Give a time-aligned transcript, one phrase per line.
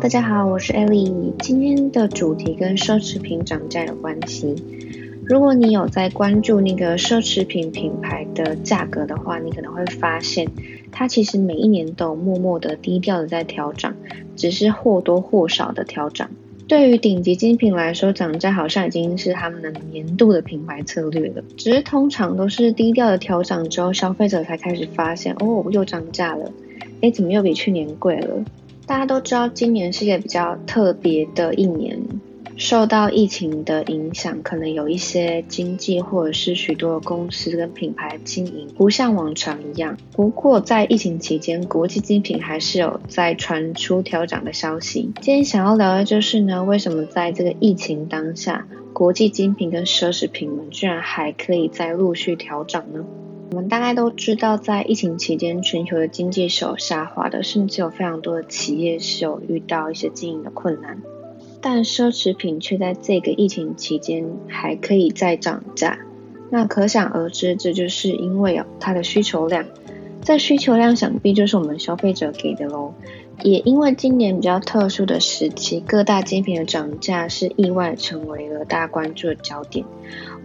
[0.00, 1.32] 大家好，我是 Ellie。
[1.40, 4.54] 今天的主题跟奢侈品涨价有关系。
[5.24, 10.48] 如果你有在关注那个奢侈品品牌的价格的话，你可能会发现，
[10.92, 13.96] 它其实每一年都默默的、低调的在调涨，
[14.36, 16.30] 只是或多或少的调涨。
[16.68, 21.42] 对于顶级精品来说，涨价好像已经是他们的年度的品牌策略了。
[21.56, 26.52] 只是通常都是低调的调涨之后，消费者才开始发现，哦，又涨价了，
[27.00, 28.44] 哎，怎么又比去年贵了？
[28.88, 32.00] 大家都知道，今年是一个比较特别的一年。
[32.56, 39.96] 受到疫情的影响，可能有一些经济或者是许多公司跟品牌经营不像往常一样。
[40.12, 45.12] 不过在疫情期间，国际精品还是有在传出调涨的消息。
[45.20, 53.04] 今天想要聊的就是呢，为什么在这个疫情当下，国际精品跟奢侈品们居然还可以再陆续调涨呢？
[53.50, 61.00] 我们大概都知道，在疫情期间，全球的经济是有下滑的，甚至有非常多的企业是有遇到一些经营的困难。
[61.60, 65.98] 但奢侈品却在这个疫情期间还可以再涨价，
[66.50, 69.64] 那可想而知，这就是因为有它的需求量，
[70.20, 72.92] 在需求量想必就是我们消费者给的喽。
[73.42, 79.84] 也因为今年比较特殊的时期，各大精品的涨价是意外成为了大家关注的焦点。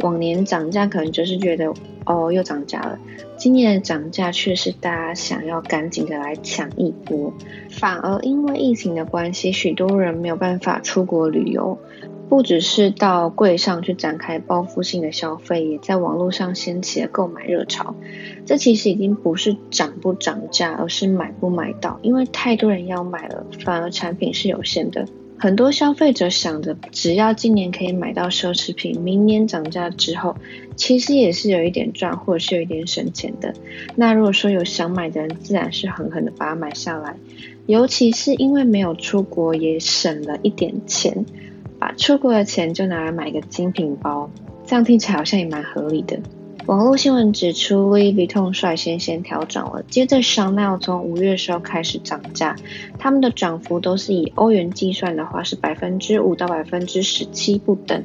[0.01, 1.73] 往年涨价可能就是觉得
[2.05, 2.99] 哦又涨价了，
[3.37, 7.33] 今年的涨价却是大家想要赶紧的来抢一波。
[7.69, 11.77] 反而因为疫情的关系，许多人没有办法出国旅游。
[12.29, 17.93] 不只是到柜上去展开报复性的消费，也在网络上掀起了购买热潮。
[18.47, 25.05] 这其实已经不是涨不涨价，而是买不买到，因为太多人要买了，反而产品是有限的。
[25.43, 30.37] 很多消费者想着，只要今年可以买到奢侈品，明年涨价之后，
[30.77, 33.53] 其实也是有一点赚，或者是有一点省钱的。
[33.97, 37.17] 那如果说有想买的人，自然是狠狠的把它买下来。
[37.65, 41.25] 尤其是因为没有出国，也省了一点钱。
[41.77, 44.31] 把出国的钱就拿来买个精品包，
[44.65, 46.17] 这样听起来好像也蛮合理的。
[46.65, 52.55] 网络新闻指出，Louis Vuitton 率先先调涨了，接着香奈儿从五月时候开始涨价，
[52.97, 58.03] 他们的涨幅都是以欧元计算的话是百分之五到百分之十七不等。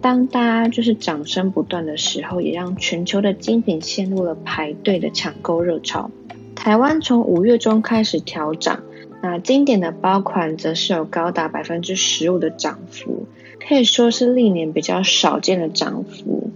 [0.00, 6.08] 当大家就是掌声不断的时候，也让全球的精品陷入了排队的抢购热潮。
[6.54, 8.84] 台湾从五月中开始调涨。
[9.20, 13.26] 那经典的包款则是有高达百分之十五的涨幅，
[13.68, 16.47] 可以说是历年比较少见的涨幅。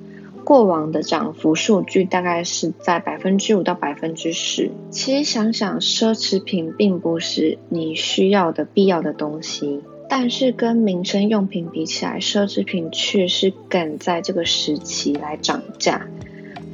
[0.53, 4.71] 过往的涨幅数据大概是在百分之五到百分之十。
[4.91, 9.81] 其实想想，奢侈品并不是你需要的必要的东西，
[10.11, 16.07] 但是跟民生用品比起来，奢侈品却是赶在这个时期来涨价。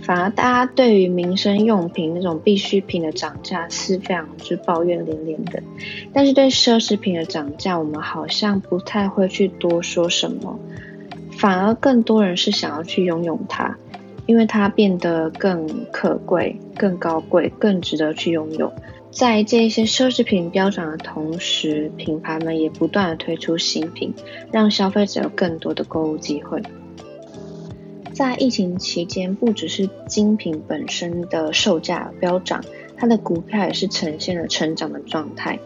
[0.02, 5.62] 反而大家对于民生用品那种必需品的涨价是非常之抱怨连连的，
[6.12, 10.58] 但是对奢侈品的涨价，我们好像不太会去多说什么，
[11.38, 13.78] 反而更多人是想要去拥有它，
[14.26, 18.72] 因为它变得更可贵、更高贵、更值得去拥有。
[19.10, 24.12] 在这些奢侈品飙涨的同时，品牌们也不断的推出新品，
[24.52, 26.60] 让消费者有更多的购物机会。
[28.12, 32.64] 在疫情期间，不只是精品本身的售价飙涨，
[32.96, 35.58] 它的股票也是呈现了成长的状态。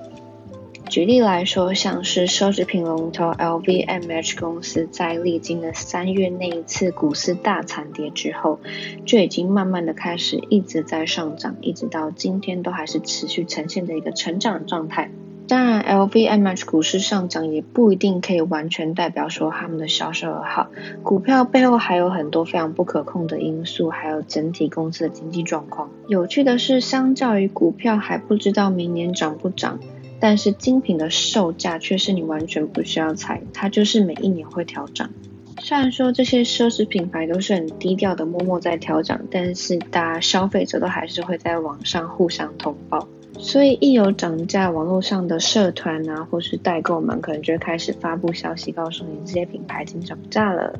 [0.92, 8.60] 举例来说，像是奢侈品龙头 LVMH 公司在历经了三月那一次股市大惨跌之后，
[9.06, 15.10] 就已经慢慢的开始一直在上涨，一直到今天都还是持续呈现的一个成长状态。
[15.48, 20.68] 当然，LVMH 股市上涨也不一定可以完全代表说他们的销售额好，
[21.02, 25.90] 股票背后还有很多非常不可控的因素，还有整体公司的经济状况。
[26.06, 29.80] 有趣的是，相较于股票还不知道明年涨不涨，
[30.22, 35.10] 但是精品的售价却是你完全不需要猜，它就是每一年会调涨。
[35.58, 43.08] 虽然说这些奢侈品牌都是很低调的，默默在调涨，但是大家消费者都还是会在网上互相通报。
[43.40, 50.78] 所以一有涨价，网络上的社团啊，或是代购们，可能就开始发布消息，告诉你这些品牌已经涨价了。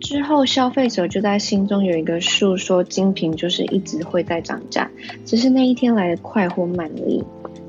[0.00, 4.90] 之后消费者就在心中有一个数，说精品就是一直会在涨价，
[5.26, 7.22] 只是那一天来的快或慢而已。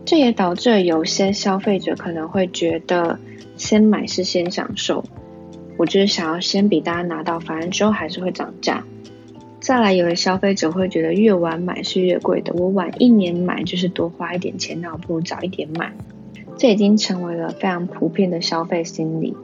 [0.07, 3.19] 这也导致有些消费者可能会觉得，
[3.57, 5.03] 先买是先享受，
[5.75, 8.85] 我就是想要先比大家拿到，反正之后还是会涨价。
[9.59, 15.91] 再来，有的消费者会觉得越晚买是越贵的，我晚一年买就是多花一点钱，那我不如早一点买。
[16.57, 19.35] 这已经成为了非常普遍的消费心理，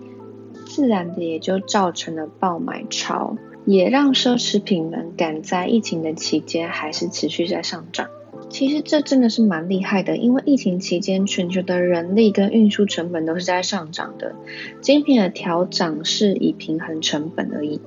[0.66, 8.08] 自然的也就造成了爆买潮，也让奢侈品们赶在疫情的期间还是持续在上涨。
[8.54, 14.36] 其实这真的是蛮厉害的，因为疫情期间全球的人力跟运输成本都是在上涨的，
[14.80, 17.82] 精品的调涨是以平衡成本而已。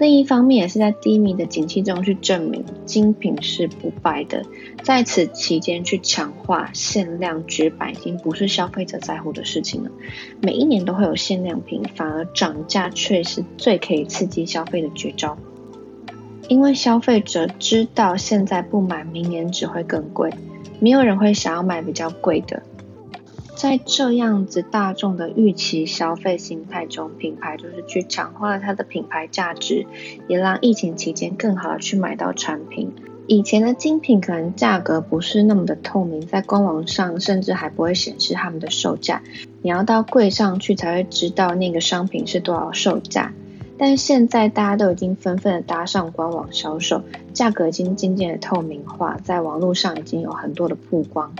[0.00, 4.42] 另一方面也是在低迷的景气中去证明精品是不败的，
[4.82, 9.90] 在此期间去强化限量绝版已经不是消费者在乎的事情了。
[10.42, 15.38] 每一年都会有限量品，反而涨价却是最可以刺激消费的绝招。
[16.48, 20.32] 因为消费者知道现在不买，明年只会更贵，
[20.80, 22.62] 没有人会想要买比较贵的。
[23.54, 29.84] 在这样子大众的预期消费心态中，品牌就是去强化它的品牌价值，
[30.28, 32.92] 也让疫情期间更好的去买到产品。
[33.26, 39.20] 以前的精品可能价格不是那么的透明，在官网上甚至还不会显示他们的售价，
[39.60, 43.34] 你要到柜上去才会知道那个商品是多少售价。
[43.78, 47.02] 但是现在大家都已经纷纷的搭上官网销售，
[47.32, 51.32] 价格已经渐渐的透明化，在网络上已经有很多的曝光，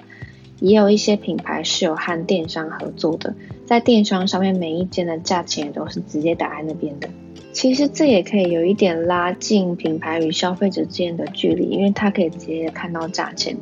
[0.61, 3.35] 也有一些品牌是有和电商合作的，
[3.67, 7.08] 在电商上面每一件的价钱也都是直接打在那边的。
[7.52, 13.56] 其实这也可以有一点拉近品牌与消费者之间的距离，因为他可以直接看到价钱，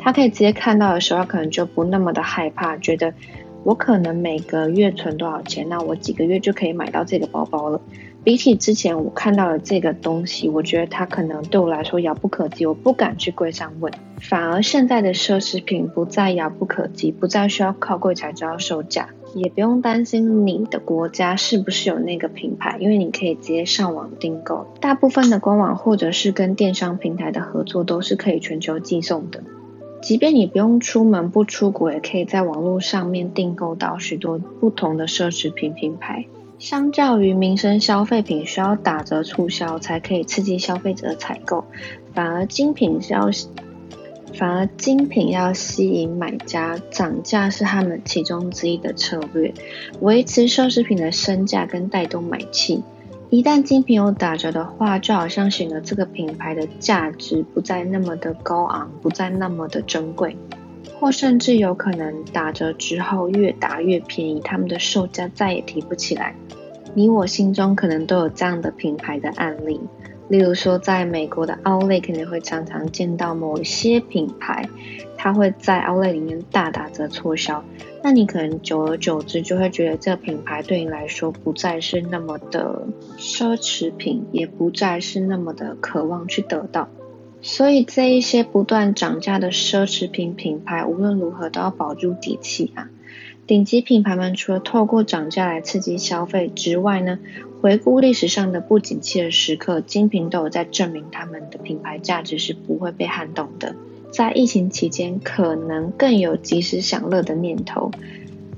[0.00, 3.14] 他可以直接看到的时候，他可能就不那么的害怕，觉得。
[3.62, 7.80] 我可能每个月存多少钱，那我几个月就可以买到这个包包了。
[8.22, 13.90] 比起之前我看到的这个东西，我觉得它可能对我来说遥不可及，我不敢去柜上问。
[14.20, 24.66] 反而现在的奢侈品不再遥不可及，不再需要靠柜才知道售价，也不用担心你的国家是不是有那个品牌，因为你可以直接上网订购。
[24.80, 29.42] 大部分的官网或者是跟电商平台的合作都是可以全球寄送的。
[30.00, 36.26] 即便你不用出门不出国，也可以在网络上面订购到许多不同的奢侈品品牌。
[36.58, 41.64] 相较于民生消费品需要打折促销才可以刺激消费者的采购，
[42.12, 43.30] 反而精品要
[44.34, 49.52] 反而精品要吸引买家，涨价是他们其中之一的策略，
[50.00, 52.82] 维持奢侈品的身价跟带动买气。
[53.30, 60.36] 一旦精品有打折的话，就好像显得这个品牌的价值不再那么的高昂，不再那么的珍贵，
[60.98, 66.34] 或甚至有可能打折之后越打越便宜，他们的售价再也提不起来。
[66.92, 69.80] 你我心中可能都有这样的品牌的案例，
[70.30, 74.68] 例如说在美国的奥莱肯定会常常见到某些品牌，
[75.16, 77.64] 它会在奥莱里面大打折促销。
[78.00, 82.86] 那你可能久而久之就会觉得这个品牌对你来说不再是那么的
[83.18, 86.88] 奢侈品，也不再是那么的渴望去得到。
[87.42, 92.88] 所以这一些不断涨价的奢侈品品牌，无论如何都要保住底气啊！
[93.50, 97.18] 顶级品牌们除了透过涨价来刺激消费之外呢，
[97.60, 103.74] 回顾历史上的不景气的时刻，精品都有在证明他们的品牌价值是不会被撼动的。
[104.12, 107.90] 在疫情期间，可能更有及时享乐的念头。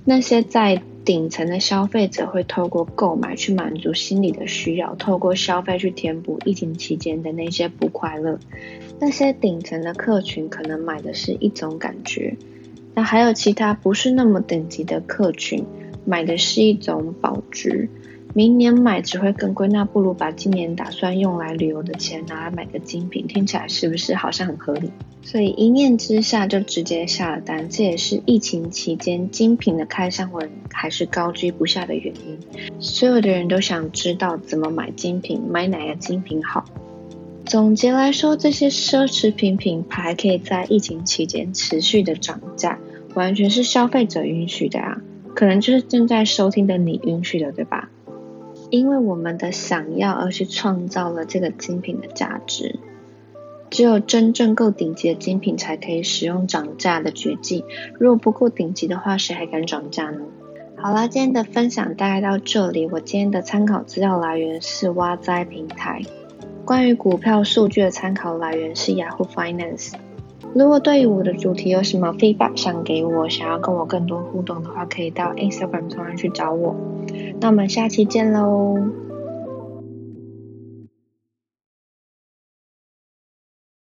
[0.04, 8.38] 那些在顶层的消费者会透过购买去满足心理的需要，透过消费去填补疫情期间的那些不快乐。
[9.00, 12.36] 那些顶层的客群可能买的是一种感觉，
[12.94, 15.64] 那还有其他不是那么等级的客群
[16.04, 17.88] 买的是一种保值。
[18.34, 24.90] 明年买只会更贵，那不如把今年打算用来旅游的钱拿来买个精品，听起来是不是好像很合理？
[25.20, 32.38] 所以一念之下就直接下了单，这也是疫情期间精品的开箱文还是高居不下的原因。
[32.80, 36.64] 所有的人都想知道怎么买精品，买哪个精品好。
[37.44, 42.78] 总结来说，这些奢侈品品牌可以在疫情期间持续的涨价，
[43.14, 45.02] 完全是消费者允许的啊，
[45.34, 47.90] 可能就是正在收听的你允许的，对吧？
[48.70, 52.78] 因为我们的想要而去创造了这个精品的价值，
[53.68, 57.64] 只有真正够顶级的精品才可以使用涨价的绝技。
[57.98, 60.20] 如果不够顶级的话，谁还敢涨价呢？
[60.76, 62.88] 好啦，今天的分享大概到这里。
[62.90, 66.00] 我今天的参考资料来源是挖哉平台，
[66.64, 69.92] 关于股票数据的参考来源是 Yahoo Finance。
[70.54, 76.76] 如果对于我的主题有什么 feedback 想给我，想要跟我更多互动的话，可以到 Instagram 上面去找我。
[77.40, 78.78] 那我们下期见喽！